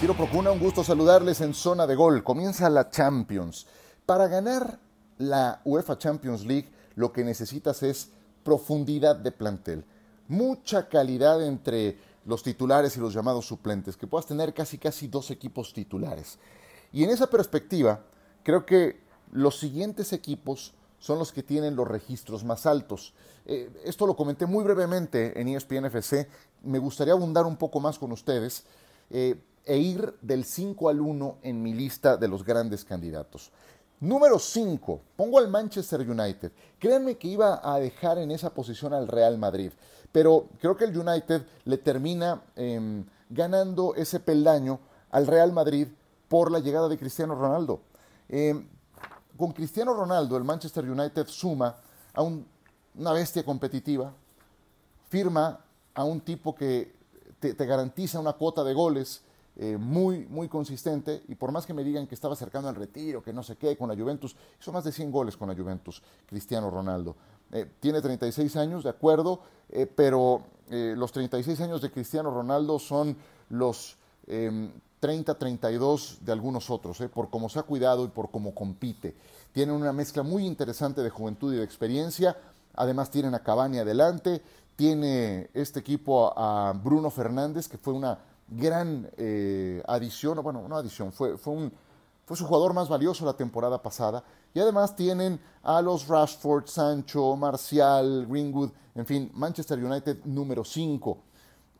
Ciro 0.00 0.14
Procuna, 0.14 0.52
un 0.52 0.60
gusto 0.60 0.84
saludarles 0.84 1.40
en 1.40 1.54
zona 1.54 1.84
de 1.84 1.96
gol. 1.96 2.22
Comienza 2.22 2.70
la 2.70 2.88
Champions. 2.88 3.66
Para 4.06 4.28
ganar 4.28 4.78
la 5.18 5.60
UEFA 5.64 5.98
Champions 5.98 6.46
League 6.46 6.68
lo 6.94 7.12
que 7.12 7.24
necesitas 7.24 7.82
es 7.82 8.10
profundidad 8.44 9.16
de 9.16 9.32
plantel. 9.32 9.84
Mucha 10.28 10.88
calidad 10.88 11.44
entre 11.44 11.98
los 12.26 12.44
titulares 12.44 12.96
y 12.96 13.00
los 13.00 13.12
llamados 13.12 13.46
suplentes, 13.46 13.96
que 13.96 14.06
puedas 14.06 14.26
tener 14.26 14.54
casi 14.54 14.78
casi 14.78 15.08
dos 15.08 15.32
equipos 15.32 15.72
titulares. 15.72 16.38
Y 16.92 17.02
en 17.02 17.10
esa 17.10 17.26
perspectiva, 17.26 18.04
creo 18.44 18.64
que 18.64 19.00
los 19.32 19.58
siguientes 19.58 20.12
equipos 20.12 20.74
son 21.00 21.18
los 21.18 21.32
que 21.32 21.42
tienen 21.42 21.74
los 21.74 21.88
registros 21.88 22.44
más 22.44 22.66
altos. 22.66 23.14
Eh, 23.46 23.68
esto 23.84 24.06
lo 24.06 24.14
comenté 24.14 24.46
muy 24.46 24.62
brevemente 24.62 25.40
en 25.40 25.48
ESPN 25.48 25.86
FC. 25.86 26.28
Me 26.62 26.78
gustaría 26.78 27.14
abundar 27.14 27.46
un 27.46 27.56
poco 27.56 27.80
más 27.80 27.98
con 27.98 28.12
ustedes. 28.12 28.62
Eh, 29.10 29.40
e 29.68 29.76
ir 29.76 30.14
del 30.22 30.46
5 30.46 30.88
al 30.88 30.98
1 30.98 31.38
en 31.42 31.62
mi 31.62 31.74
lista 31.74 32.16
de 32.16 32.26
los 32.26 32.42
grandes 32.42 32.86
candidatos. 32.86 33.52
Número 34.00 34.38
5, 34.38 35.00
pongo 35.14 35.38
al 35.38 35.48
Manchester 35.48 36.08
United. 36.08 36.52
Créanme 36.78 37.18
que 37.18 37.28
iba 37.28 37.60
a 37.62 37.78
dejar 37.78 38.16
en 38.16 38.30
esa 38.30 38.54
posición 38.54 38.94
al 38.94 39.08
Real 39.08 39.36
Madrid, 39.36 39.70
pero 40.10 40.48
creo 40.58 40.74
que 40.74 40.84
el 40.84 40.96
United 40.96 41.42
le 41.66 41.76
termina 41.76 42.42
em, 42.56 43.04
ganando 43.28 43.94
ese 43.94 44.20
peldaño 44.20 44.80
al 45.10 45.26
Real 45.26 45.52
Madrid 45.52 45.88
por 46.28 46.50
la 46.50 46.60
llegada 46.60 46.88
de 46.88 46.96
Cristiano 46.96 47.34
Ronaldo. 47.34 47.82
Em, 48.30 48.66
con 49.36 49.52
Cristiano 49.52 49.92
Ronaldo, 49.92 50.38
el 50.38 50.44
Manchester 50.44 50.88
United 50.88 51.26
suma 51.26 51.76
a 52.14 52.22
una 52.22 53.12
bestia 53.12 53.44
competitiva, 53.44 54.14
firma 55.10 55.60
a 55.92 56.04
un 56.04 56.22
tipo 56.22 56.54
que 56.54 56.96
te 57.38 57.66
garantiza 57.66 58.18
una 58.18 58.32
cuota 58.32 58.64
de 58.64 58.72
goles, 58.72 59.22
eh, 59.60 59.76
muy, 59.76 60.24
muy 60.26 60.46
consistente 60.46 61.24
y 61.26 61.34
por 61.34 61.50
más 61.50 61.66
que 61.66 61.74
me 61.74 61.82
digan 61.82 62.06
que 62.06 62.14
estaba 62.14 62.36
cercano 62.36 62.68
al 62.68 62.76
retiro, 62.76 63.20
que 63.20 63.32
no 63.32 63.42
sé 63.42 63.56
qué, 63.56 63.76
con 63.76 63.88
la 63.88 63.96
Juventus, 63.96 64.36
hizo 64.60 64.70
más 64.70 64.84
de 64.84 64.92
100 64.92 65.10
goles 65.10 65.36
con 65.36 65.48
la 65.48 65.56
Juventus, 65.56 66.00
Cristiano 66.26 66.70
Ronaldo. 66.70 67.16
Eh, 67.50 67.68
tiene 67.80 68.00
36 68.00 68.54
años, 68.54 68.84
de 68.84 68.90
acuerdo, 68.90 69.40
eh, 69.68 69.86
pero 69.86 70.44
los 70.70 71.10
36 71.10 71.60
años 71.62 71.82
de 71.82 71.90
Cristiano 71.90 72.30
Ronaldo 72.30 72.78
son 72.78 73.16
los 73.48 73.96
30, 74.26 75.32
em, 75.32 75.38
32 75.38 76.18
de 76.20 76.30
algunos 76.30 76.70
otros, 76.70 76.98
por 77.12 77.30
cómo 77.30 77.48
se 77.48 77.58
ha 77.58 77.62
cuidado 77.62 78.04
y 78.04 78.08
por 78.08 78.30
cómo 78.30 78.54
compite. 78.54 79.16
Tienen 79.52 79.74
una 79.74 79.94
mezcla 79.94 80.22
muy 80.22 80.46
interesante 80.46 81.02
de 81.02 81.08
juventud 81.08 81.54
y 81.54 81.56
de 81.56 81.64
experiencia, 81.64 82.36
además 82.74 83.10
tienen 83.10 83.34
a 83.34 83.42
Cavani 83.42 83.78
adelante, 83.78 84.42
tiene 84.76 85.48
este 85.54 85.80
equipo 85.80 86.32
a 86.38 86.72
Bruno 86.74 87.10
Fernández, 87.10 87.66
que 87.66 87.78
fue 87.78 87.94
una 87.94 88.18
gran 88.48 89.10
eh, 89.16 89.82
adición, 89.86 90.42
bueno, 90.42 90.66
no 90.68 90.76
adición, 90.76 91.12
fue, 91.12 91.36
fue, 91.36 91.52
un, 91.52 91.72
fue 92.24 92.36
su 92.36 92.46
jugador 92.46 92.72
más 92.74 92.88
valioso 92.88 93.24
la 93.24 93.34
temporada 93.34 93.80
pasada. 93.82 94.24
Y 94.54 94.60
además 94.60 94.96
tienen 94.96 95.40
a 95.62 95.82
los 95.82 96.08
Rashford, 96.08 96.66
Sancho, 96.66 97.36
Marcial, 97.36 98.26
Greenwood, 98.26 98.70
en 98.94 99.06
fin, 99.06 99.30
Manchester 99.34 99.82
United 99.82 100.24
número 100.24 100.64
5. 100.64 101.18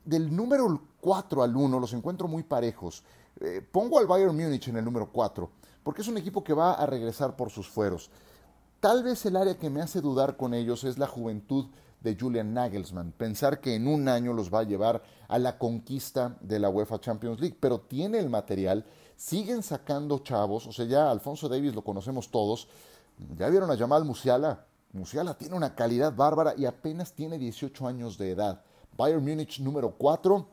Del 0.04 0.34
número 0.34 0.80
4 1.00 1.42
al 1.42 1.56
1 1.56 1.80
los 1.80 1.92
encuentro 1.92 2.28
muy 2.28 2.42
parejos. 2.42 3.02
Eh, 3.40 3.66
pongo 3.72 3.98
al 3.98 4.06
Bayern 4.06 4.36
Múnich 4.36 4.68
en 4.68 4.76
el 4.76 4.84
número 4.84 5.10
4, 5.10 5.50
porque 5.82 6.02
es 6.02 6.08
un 6.08 6.18
equipo 6.18 6.42
que 6.42 6.52
va 6.52 6.74
a 6.74 6.86
regresar 6.86 7.36
por 7.36 7.50
sus 7.50 7.68
fueros. 7.68 8.10
Tal 8.80 9.02
vez 9.02 9.24
el 9.26 9.36
área 9.36 9.58
que 9.58 9.70
me 9.70 9.80
hace 9.80 10.00
dudar 10.00 10.36
con 10.36 10.54
ellos 10.54 10.84
es 10.84 10.98
la 10.98 11.06
juventud 11.06 11.66
de 12.00 12.16
Julian 12.18 12.54
Nagelsmann. 12.54 13.12
Pensar 13.12 13.60
que 13.60 13.74
en 13.74 13.86
un 13.86 14.08
año 14.08 14.32
los 14.32 14.52
va 14.52 14.60
a 14.60 14.64
llevar 14.64 15.02
a 15.26 15.38
la 15.38 15.58
conquista 15.58 16.36
de 16.40 16.58
la 16.58 16.70
UEFA 16.70 17.00
Champions 17.00 17.40
League, 17.40 17.56
pero 17.58 17.80
tiene 17.80 18.18
el 18.18 18.30
material, 18.30 18.84
siguen 19.16 19.62
sacando 19.62 20.20
chavos, 20.20 20.66
o 20.66 20.72
sea, 20.72 20.84
ya 20.84 21.10
Alfonso 21.10 21.48
Davis 21.48 21.74
lo 21.74 21.82
conocemos 21.82 22.30
todos, 22.30 22.68
ya 23.36 23.48
vieron 23.48 23.70
a 23.70 23.76
Jamal 23.76 24.04
Musiala, 24.04 24.64
Musiala 24.92 25.34
tiene 25.34 25.54
una 25.54 25.74
calidad 25.74 26.14
bárbara 26.14 26.54
y 26.56 26.64
apenas 26.64 27.12
tiene 27.12 27.38
18 27.38 27.86
años 27.86 28.16
de 28.16 28.30
edad. 28.30 28.62
Bayern 28.96 29.22
Múnich 29.22 29.60
número 29.60 29.90
4, 29.98 30.46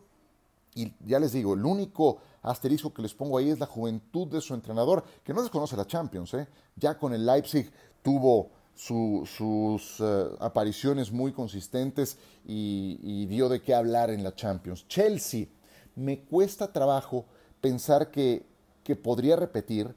y 0.75 0.93
ya 1.05 1.19
les 1.19 1.31
digo, 1.31 1.53
el 1.53 1.65
único 1.65 2.19
asterisco 2.41 2.93
que 2.93 3.01
les 3.01 3.13
pongo 3.13 3.37
ahí 3.37 3.49
es 3.49 3.59
la 3.59 3.65
juventud 3.65 4.27
de 4.27 4.41
su 4.41 4.53
entrenador, 4.53 5.03
que 5.23 5.33
no 5.33 5.41
desconoce 5.41 5.77
la 5.77 5.87
Champions, 5.87 6.33
¿eh? 6.33 6.47
ya 6.75 6.97
con 6.97 7.13
el 7.13 7.25
Leipzig 7.25 7.71
tuvo 8.03 8.51
sus 8.75 9.99
eh, 9.99 10.27
apariciones 10.39 11.11
muy 11.11 11.31
consistentes 11.31 12.17
y, 12.45 13.25
dio 13.27 13.49
de 13.49 13.61
qué 13.61 13.73
hablar 13.73 14.09
en 14.09 14.23
la 14.23 14.35
Champions. 14.35 14.87
Chelsea, 14.87 15.47
me 15.95 16.19
cuesta 16.19 16.71
trabajo 16.71 17.25
pensar 17.61 18.11
que, 18.11 18.45
que 18.83 18.95
podría 18.95 19.37
repetir, 19.37 19.95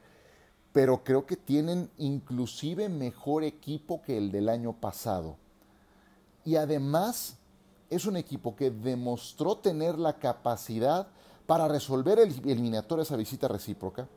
pero 0.73 1.03
creo 1.03 1.27
que 1.27 1.37
tienen 1.37 1.91
inclusive 1.99 2.89
mejor 2.89 3.43
equipo 3.43 4.01
que 4.01 4.17
el 4.17 4.31
del 4.31 4.49
año 4.49 4.73
pasado. 4.73 5.37
Y 6.45 6.57
además 6.57 7.37
es 7.91 8.07
un 8.07 8.17
equipo 8.17 8.55
que 8.55 8.71
demostró 8.71 9.59
tener 9.59 9.99
la 9.99 10.19
capacidad 10.19 11.09
para 11.47 11.67
resolver 11.67 12.19
el 12.19 12.29
eliminatorio 12.49 13.03
esa 13.03 13.17
visita 13.17 13.49
recíproca. 13.49 14.09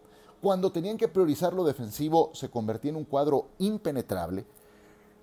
Cuando 0.41 0.71
tenían 0.71 0.97
que 0.97 1.07
priorizar 1.07 1.53
lo 1.53 1.63
defensivo, 1.63 2.31
se 2.33 2.49
convertía 2.49 2.89
en 2.89 2.97
un 2.97 3.05
cuadro 3.05 3.49
impenetrable. 3.59 4.45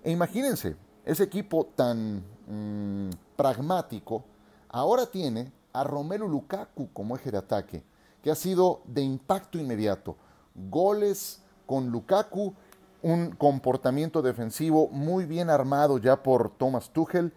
E 0.05 0.13
imagínense, 0.13 0.77
ese 1.05 1.25
equipo 1.25 1.67
tan 1.75 2.23
mm, 2.47 3.11
pragmático 3.35 4.25
ahora 4.69 5.07
tiene 5.07 5.53
a 5.73 5.83
Romelu 5.83 6.29
Lukaku 6.29 6.93
como 6.93 7.17
eje 7.17 7.33
de 7.33 7.39
ataque, 7.39 7.83
que 8.23 8.31
ha 8.31 8.37
sido 8.37 8.83
de 8.87 9.03
impacto 9.03 9.59
inmediato. 9.59 10.17
Goles 10.55 11.43
con 11.67 11.91
Lukaku, 11.91 12.55
un 13.03 13.33
comportamiento 13.33 14.23
defensivo 14.23 14.89
muy 14.89 15.25
bien 15.25 15.51
armado 15.51 15.99
ya 15.99 16.23
por 16.23 16.51
Thomas 16.51 16.91
Tuchel 16.91 17.33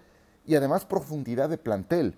y 0.45 0.55
además 0.55 0.85
profundidad 0.85 1.49
de 1.49 1.57
plantel. 1.57 2.15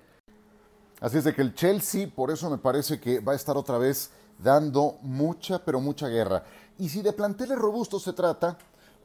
Así 0.99 1.17
es 1.17 1.23
de 1.23 1.33
que 1.33 1.41
el 1.41 1.53
Chelsea, 1.53 2.09
por 2.13 2.31
eso 2.31 2.49
me 2.49 2.57
parece 2.57 2.99
que 2.99 3.19
va 3.19 3.33
a 3.33 3.35
estar 3.35 3.57
otra 3.57 3.77
vez 3.77 4.11
dando 4.43 4.97
mucha, 5.01 5.63
pero 5.63 5.79
mucha 5.79 6.07
guerra. 6.07 6.43
Y 6.77 6.89
si 6.89 7.01
de 7.01 7.13
planteles 7.13 7.57
robustos 7.57 8.03
se 8.03 8.13
trata, 8.13 8.57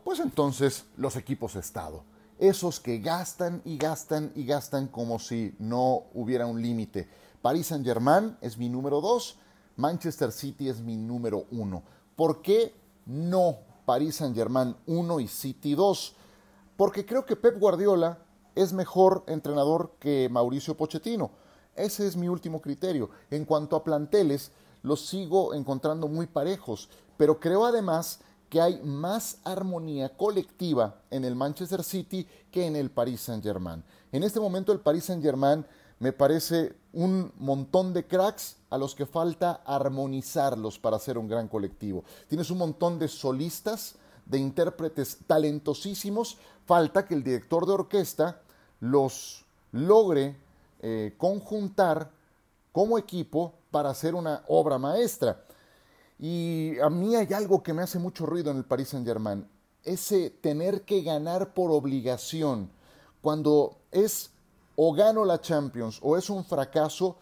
pues 0.04 0.21
entonces 0.21 0.85
los 0.97 1.16
equipos 1.16 1.57
Estado. 1.57 2.02
Esos 2.38 2.80
que 2.80 2.99
gastan 2.99 3.62
y 3.64 3.78
gastan 3.78 4.33
y 4.35 4.45
gastan 4.45 4.88
como 4.88 5.18
si 5.18 5.54
no 5.59 6.04
hubiera 6.14 6.47
un 6.47 6.61
límite. 6.61 7.09
Paris 7.42 7.68
Saint-Germain 7.68 8.37
es 8.40 8.59
mi 8.59 8.68
número 8.68 9.00
dos, 9.00 9.38
Manchester 9.76 10.33
City 10.33 10.68
es 10.68 10.80
mi 10.80 10.97
número 10.97 11.47
uno. 11.50 11.83
¿Por 12.16 12.42
qué 12.42 12.75
no 13.07 13.59
Paris 13.87 14.16
Saint-Germain 14.16 14.75
1 14.87 15.21
y 15.21 15.28
City 15.28 15.75
2? 15.75 16.16
Porque 16.76 17.07
creo 17.07 17.25
que 17.25 17.37
Pep 17.37 17.59
Guardiola 17.59 18.18
es 18.54 18.73
mejor 18.73 19.25
entrenador 19.28 19.92
que 20.00 20.28
Mauricio 20.28 20.76
Pochettino. 20.76 21.30
Ese 21.76 22.07
es 22.07 22.16
mi 22.16 22.28
último 22.28 22.61
criterio. 22.61 23.09
En 23.30 23.45
cuanto 23.45 23.76
a 23.76 23.85
planteles, 23.85 24.50
los 24.88 25.07
sigo 25.07 25.54
encontrando 25.54 26.09
muy 26.09 26.26
parejos, 26.26 26.88
pero 27.16 27.38
creo 27.38 27.64
además 27.64 28.21
que 28.49 28.61
hay 28.61 28.80
más 28.83 29.38
armonía 29.45 30.16
colectiva 30.16 31.02
en 31.11 31.25
el 31.25 31.37
Manchester 31.37 31.85
City 31.85 32.26
que 32.50 32.66
en 32.66 32.75
el 32.75 32.90
Paris 32.90 33.21
Saint-Germain. 33.21 33.85
En 34.11 34.23
este 34.23 34.40
momento 34.40 34.73
el 34.73 34.80
Paris 34.80 35.04
Saint-Germain 35.04 35.64
me 36.00 36.12
parece 36.12 36.75
un 36.92 37.30
montón 37.38 37.92
de 37.92 38.07
cracks 38.07 38.57
a 38.71 38.78
los 38.78 38.95
que 38.95 39.04
falta 39.04 39.61
armonizarlos 39.66 40.78
para 40.78 40.97
hacer 40.97 41.18
un 41.18 41.28
gran 41.28 41.49
colectivo. 41.49 42.04
Tienes 42.28 42.50
un 42.50 42.59
montón 42.59 42.99
de 42.99 43.09
solistas, 43.09 43.97
de 44.25 44.38
intérpretes 44.38 45.18
talentosísimos, 45.26 46.38
falta 46.64 47.04
que 47.04 47.14
el 47.14 47.25
director 47.25 47.66
de 47.66 47.73
orquesta 47.73 48.40
los 48.80 49.45
logre 49.73 50.37
eh, 50.80 51.14
conjuntar 51.18 52.11
como 52.78 52.97
equipo 52.97 53.54
para 53.73 53.90
hacer 53.90 54.14
una 54.14 54.44
obra 54.47 54.78
maestra. 54.78 55.42
Y 56.16 56.78
a 56.78 56.88
mí 56.88 57.16
hay 57.16 57.32
algo 57.32 57.61
que 57.61 57.75
me 57.75 57.82
hace 57.82 57.99
mucho 57.99 58.25
ruido 58.25 58.52
en 58.52 58.58
el 58.58 58.64
Paris 58.64 58.90
Saint 58.90 59.04
Germain, 59.04 59.44
ese 59.82 60.30
tener 60.30 60.82
que 60.82 61.02
ganar 61.02 61.54
por 61.54 61.73
obligación, 61.73 62.70
cuando 63.20 63.78
es 63.90 64.30
o 64.76 64.92
gano 64.92 65.25
la 65.25 65.40
Champions 65.40 65.99
o 66.02 66.16
es 66.16 66.30
un 66.30 66.44
fracaso, 66.44 67.16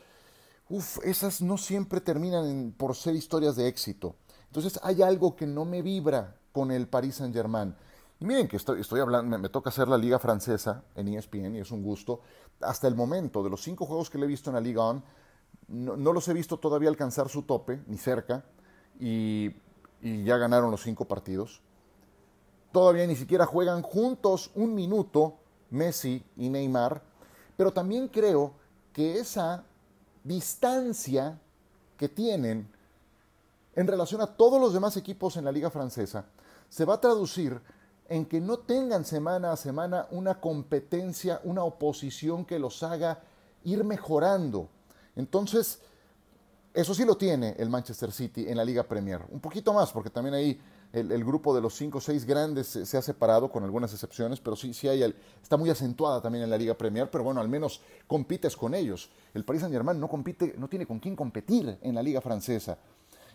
uf, 0.68 0.98
esas 1.02 1.40
no 1.40 1.56
siempre 1.56 2.02
terminan 2.02 2.74
por 2.76 2.94
ser 2.94 3.14
historias 3.14 3.56
de 3.56 3.66
éxito. 3.66 4.14
Entonces 4.48 4.78
hay 4.82 5.00
algo 5.00 5.36
que 5.36 5.46
no 5.46 5.64
me 5.64 5.80
vibra 5.80 6.36
con 6.52 6.70
el 6.70 6.86
Paris 6.86 7.14
Saint 7.14 7.34
Germain. 7.34 7.74
Y 8.20 8.26
miren 8.26 8.46
que 8.46 8.58
estoy, 8.58 9.00
hablando, 9.00 9.38
me, 9.38 9.48
toca 9.48 9.70
hacer 9.70 9.88
la 9.88 9.96
liga 9.96 10.18
francesa 10.18 10.84
en 10.94 11.08
ESPN 11.08 11.56
y 11.56 11.60
es 11.60 11.70
un 11.70 11.82
gusto. 11.82 12.20
Hasta 12.60 12.88
el 12.88 12.94
momento, 12.94 13.42
de 13.42 13.48
los 13.48 13.62
cinco 13.62 13.86
juegos 13.86 14.10
que 14.10 14.18
le 14.18 14.26
he 14.26 14.28
visto 14.28 14.50
en 14.50 14.54
la 14.54 14.60
Liga 14.60 14.82
On, 14.82 15.02
no, 15.68 16.12
los 16.12 16.28
he 16.28 16.32
visto 16.32 16.58
todavía 16.58 16.88
alcanzar 16.88 17.28
su 17.28 17.42
tope, 17.42 17.82
ni 17.86 17.98
cerca, 17.98 18.44
y, 18.98 19.54
ya 20.02 20.36
ganaron 20.36 20.70
los 20.70 20.82
cinco 20.82 21.06
partidos. 21.06 21.62
Todavía 22.70 23.06
ni 23.06 23.16
siquiera 23.16 23.46
juegan 23.46 23.82
juntos 23.82 24.50
un 24.54 24.74
minuto 24.74 25.38
Messi 25.70 26.24
y 26.36 26.48
Neymar, 26.48 27.02
pero 27.56 27.72
también 27.72 28.08
creo 28.08 28.52
que 28.92 29.18
esa 29.18 29.64
distancia 30.22 31.40
que 31.96 32.08
tienen 32.08 32.68
en 33.74 33.86
relación 33.86 34.20
a 34.20 34.26
todos 34.26 34.60
los 34.60 34.72
demás 34.72 34.96
equipos 34.96 35.36
en 35.36 35.44
la 35.44 35.52
liga 35.52 35.70
francesa 35.70 36.26
se 36.68 36.84
va 36.84 36.94
a 36.94 37.00
traducir 37.00 37.60
en 38.08 38.26
que 38.26 38.40
no 38.40 38.58
tengan 38.58 39.04
semana 39.04 39.52
a 39.52 39.56
semana 39.56 40.06
una 40.10 40.40
competencia, 40.40 41.40
una 41.44 41.64
oposición 41.64 42.44
que 42.44 42.58
los 42.58 42.82
haga 42.82 43.20
ir 43.64 43.82
mejorando. 43.84 44.68
Entonces, 45.16 45.80
eso 46.72 46.94
sí 46.94 47.04
lo 47.04 47.16
tiene 47.16 47.56
el 47.58 47.70
Manchester 47.70 48.12
City 48.12 48.46
en 48.48 48.56
la 48.56 48.64
Liga 48.64 48.82
Premier. 48.82 49.22
Un 49.30 49.40
poquito 49.40 49.72
más, 49.72 49.90
porque 49.90 50.10
también 50.10 50.34
ahí 50.34 50.60
el, 50.92 51.24
grupo 51.24 51.54
de 51.54 51.60
los 51.60 51.74
cinco 51.74 51.98
o 51.98 52.00
seis 52.00 52.24
grandes 52.24 52.66
se, 52.66 52.96
ha 52.96 53.02
separado 53.02 53.50
con 53.50 53.64
algunas 53.64 53.92
excepciones, 53.92 54.40
pero 54.40 54.56
sí, 54.56 54.72
sí 54.72 54.88
hay 54.88 55.02
está 55.42 55.56
muy 55.56 55.70
acentuada 55.70 56.20
también 56.20 56.44
en 56.44 56.50
la 56.50 56.58
Liga 56.58 56.74
Premier, 56.74 57.10
pero 57.10 57.24
bueno, 57.24 57.40
al 57.40 57.48
menos 57.48 57.80
compites 58.06 58.56
con 58.56 58.74
ellos. 58.74 59.10
El 59.34 59.44
Paris 59.44 59.62
Saint 59.62 59.74
Germain 59.74 59.98
no 59.98 60.08
compite, 60.08 60.54
no 60.58 60.68
tiene 60.68 60.86
con 60.86 61.00
quién 61.00 61.16
competir 61.16 61.78
en 61.80 61.94
la 61.94 62.02
Liga 62.02 62.20
Francesa. 62.20 62.78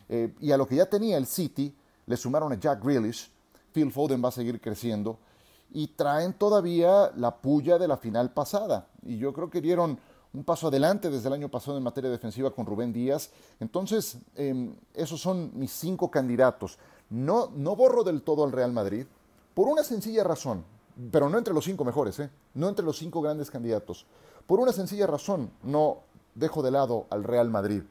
Eh, 0.07 0.33
y 0.39 0.51
a 0.51 0.57
lo 0.57 0.67
que 0.67 0.75
ya 0.75 0.85
tenía 0.85 1.17
el 1.17 1.25
City, 1.25 1.75
le 2.05 2.17
sumaron 2.17 2.51
a 2.51 2.59
Jack 2.59 2.83
Grealish, 2.83 3.31
Phil 3.71 3.91
Foden 3.91 4.23
va 4.23 4.29
a 4.29 4.31
seguir 4.31 4.59
creciendo 4.59 5.17
y 5.73 5.87
traen 5.87 6.33
todavía 6.33 7.11
la 7.15 7.37
puya 7.37 7.77
de 7.77 7.87
la 7.87 7.97
final 7.97 8.31
pasada. 8.33 8.87
Y 9.03 9.17
yo 9.17 9.33
creo 9.33 9.49
que 9.49 9.61
dieron 9.61 9.97
un 10.33 10.43
paso 10.43 10.67
adelante 10.67 11.09
desde 11.09 11.27
el 11.27 11.33
año 11.33 11.49
pasado 11.49 11.77
en 11.77 11.83
materia 11.83 12.09
defensiva 12.09 12.51
con 12.51 12.65
Rubén 12.65 12.93
Díaz. 12.93 13.31
Entonces, 13.59 14.17
em, 14.35 14.73
esos 14.93 15.21
son 15.21 15.51
mis 15.53 15.71
cinco 15.71 16.09
candidatos. 16.09 16.77
No, 17.09 17.51
no 17.53 17.75
borro 17.75 18.03
del 18.03 18.21
todo 18.21 18.43
al 18.43 18.51
Real 18.51 18.71
Madrid 18.71 19.05
por 19.53 19.67
una 19.67 19.83
sencilla 19.83 20.23
razón, 20.23 20.63
pero 21.11 21.29
no 21.29 21.37
entre 21.37 21.53
los 21.53 21.65
cinco 21.65 21.83
mejores, 21.83 22.19
¿eh? 22.19 22.29
no 22.53 22.69
entre 22.69 22.85
los 22.85 22.97
cinco 22.97 23.21
grandes 23.21 23.51
candidatos. 23.51 24.05
Por 24.47 24.59
una 24.59 24.71
sencilla 24.71 25.07
razón 25.07 25.51
no 25.63 26.03
dejo 26.35 26.61
de 26.61 26.71
lado 26.71 27.07
al 27.09 27.23
Real 27.23 27.49
Madrid. 27.49 27.83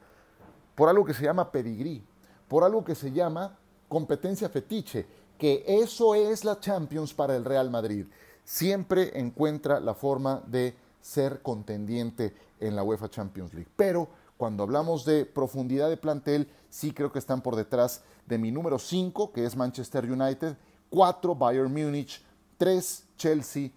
Por 0.75 0.89
algo 0.89 1.05
que 1.05 1.13
se 1.13 1.23
llama 1.23 1.51
pedigrí, 1.51 2.03
por 2.47 2.63
algo 2.63 2.83
que 2.83 2.95
se 2.95 3.11
llama 3.11 3.57
competencia 3.87 4.49
fetiche 4.49 5.05
que 5.37 5.63
eso 5.65 6.13
es 6.13 6.45
la 6.45 6.59
Champions 6.59 7.15
para 7.15 7.35
el 7.35 7.43
Real 7.43 7.71
Madrid. 7.71 8.05
Siempre 8.43 9.19
encuentra 9.19 9.79
la 9.79 9.95
forma 9.95 10.43
de 10.45 10.75
ser 11.01 11.41
contendiente 11.41 12.33
en 12.59 12.75
la 12.75 12.83
UEFA 12.83 13.09
Champions 13.09 13.53
League. 13.53 13.69
Pero 13.75 14.07
cuando 14.37 14.63
hablamos 14.63 15.05
de 15.05 15.25
profundidad 15.25 15.89
de 15.89 15.97
plantel, 15.97 16.47
sí 16.69 16.93
creo 16.93 17.11
que 17.11 17.19
están 17.19 17.41
por 17.41 17.55
detrás 17.55 18.01
de 18.25 18.37
mi 18.37 18.51
número 18.51 18.79
5, 18.79 19.31
que 19.31 19.45
es 19.45 19.55
Manchester 19.55 20.09
United, 20.09 20.55
4 20.89 21.35
Bayern 21.35 21.71
Múnich, 21.71 22.23
3 22.57 23.03
Chelsea, 23.17 23.69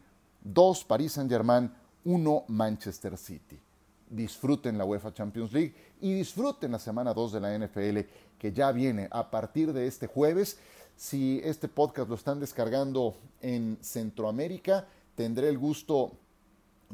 2 0.42 0.84
Paris 0.84 1.12
Saint-Germain, 1.12 1.70
1 2.04 2.44
Manchester 2.48 3.16
City. 3.16 3.60
Disfruten 4.08 4.78
la 4.78 4.84
UEFA 4.84 5.12
Champions 5.12 5.52
League 5.52 5.74
y 6.00 6.14
disfruten 6.14 6.72
la 6.72 6.78
semana 6.78 7.14
2 7.14 7.32
de 7.32 7.40
la 7.40 7.58
NFL 7.58 7.98
que 8.38 8.52
ya 8.52 8.72
viene 8.72 9.08
a 9.10 9.30
partir 9.30 9.72
de 9.72 9.86
este 9.86 10.06
jueves. 10.06 10.58
Si 10.96 11.40
este 11.42 11.68
podcast 11.68 12.08
lo 12.08 12.14
están 12.14 12.40
descargando 12.40 13.16
en 13.40 13.78
Centroamérica, 13.80 14.86
tendré 15.14 15.48
el 15.48 15.58
gusto 15.58 16.12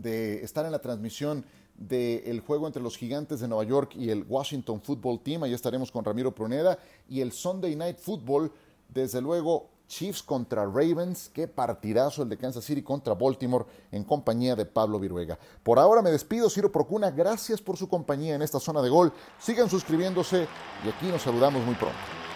de 0.01 0.43
estar 0.43 0.65
en 0.67 0.73
la 0.73 0.81
transmisión 0.81 1.45
del 1.77 2.41
juego 2.41 2.67
entre 2.67 2.83
los 2.83 2.97
Gigantes 2.97 3.41
de 3.41 3.49
Nueva 3.49 3.65
York 3.65 3.93
y 3.97 4.11
el 4.11 4.25
Washington 4.29 4.81
Football 4.83 5.21
Team. 5.23 5.43
Ahí 5.43 5.55
estaremos 5.55 5.91
con 5.91 6.05
Ramiro 6.05 6.35
Pruneda 6.35 6.79
y 7.09 7.21
el 7.21 7.33
Sunday 7.33 7.75
Night 7.75 7.99
Football, 7.99 8.53
desde 8.89 9.21
luego 9.21 9.71
Chiefs 9.89 10.23
contra 10.23 10.65
Ravens. 10.65 11.31
Qué 11.33 11.49
partidazo 11.49 12.23
el 12.23 12.29
de 12.29 12.37
Kansas 12.37 12.65
City 12.65 12.83
contra 12.83 13.15
Baltimore 13.15 13.65
en 13.91 14.05
compañía 14.05 14.55
de 14.55 14.67
Pablo 14.67 15.01
Viruega. 15.01 15.39
Por 15.63 15.79
ahora 15.79 16.03
me 16.03 16.11
despido, 16.11 16.49
Ciro 16.51 16.71
Procuna. 16.71 17.11
Gracias 17.11 17.61
por 17.61 17.77
su 17.77 17.89
compañía 17.89 18.35
en 18.35 18.43
esta 18.43 18.61
zona 18.61 18.83
de 18.83 18.91
gol. 18.91 19.13
Sigan 19.39 19.69
suscribiéndose 19.69 20.47
y 20.85 20.89
aquí 20.89 21.07
nos 21.07 21.23
saludamos 21.23 21.65
muy 21.65 21.75
pronto. 21.75 22.30